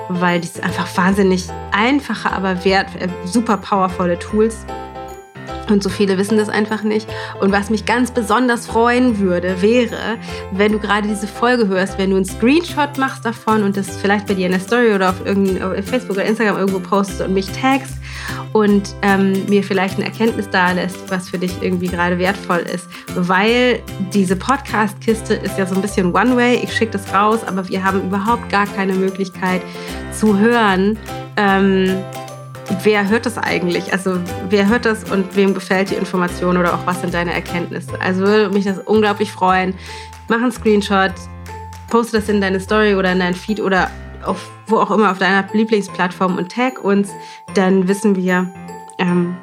[0.08, 4.64] weil die sind einfach wahnsinnig einfache, aber wert, äh, super powervolle Tools.
[5.70, 7.08] Und so viele wissen das einfach nicht.
[7.40, 10.16] Und was mich ganz besonders freuen würde, wäre,
[10.52, 14.26] wenn du gerade diese Folge hörst, wenn du einen Screenshot machst davon und das vielleicht
[14.26, 17.50] bei dir in der Story oder auf, auf Facebook oder Instagram irgendwo postest und mich
[17.52, 17.94] tagst
[18.52, 22.88] und ähm, mir vielleicht eine Erkenntnis da lässt, was für dich irgendwie gerade wertvoll ist.
[23.14, 26.60] Weil diese Podcast-Kiste ist ja so ein bisschen One-Way.
[26.62, 29.62] Ich schicke das raus, aber wir haben überhaupt gar keine Möglichkeit
[30.12, 30.98] zu hören.
[31.36, 32.02] Ähm,
[32.82, 33.92] wer hört das eigentlich?
[33.92, 38.00] Also wer hört das und wem gefällt die Information oder auch was sind deine Erkenntnisse?
[38.00, 39.74] Also würde mich das unglaublich freuen.
[40.28, 41.12] Mach einen Screenshot,
[41.88, 43.90] poste das in deine Story oder in dein Feed oder
[44.24, 47.10] auf wo auch immer auf deiner Lieblingsplattform und tag uns,
[47.54, 48.52] dann wissen wir,
[48.98, 49.36] ähm,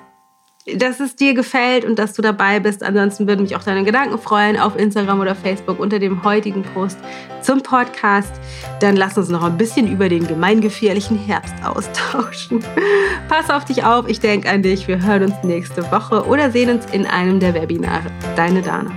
[0.74, 2.84] dass es dir gefällt und dass du dabei bist.
[2.84, 6.98] Ansonsten würden mich auch deine Gedanken freuen auf Instagram oder Facebook unter dem heutigen Post
[7.42, 8.34] zum Podcast.
[8.80, 12.64] Dann lass uns noch ein bisschen über den gemeingefährlichen Herbst austauschen.
[13.30, 14.88] Pass auf dich auf, ich denke an dich.
[14.88, 18.12] Wir hören uns nächste Woche oder sehen uns in einem der Webinare.
[18.36, 18.92] Deine Dana.